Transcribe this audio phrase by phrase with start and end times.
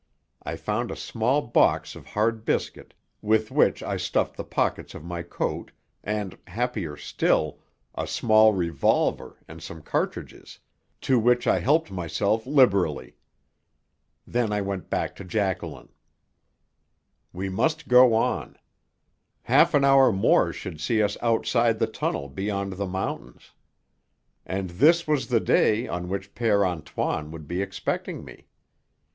[0.41, 5.03] I found a small box of hard biscuit, with which I stuffed the pockets of
[5.03, 5.71] my coat,
[6.03, 7.59] and, happier still,
[7.93, 10.57] a small revolver and some cartridges,
[11.01, 13.15] to which I helped myself liberally.
[14.25, 15.89] Then I went back to Jacqueline.
[17.31, 18.57] We must go on.
[19.43, 23.51] Half an hour more should see us outside the tunnel beyond the mountains.
[24.47, 28.47] And this was the day on which Père Antoine would be expecting me.